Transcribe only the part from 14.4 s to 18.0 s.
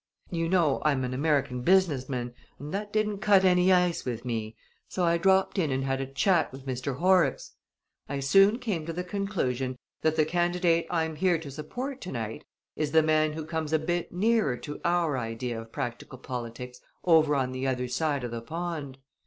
to our idea of practical politics over on the other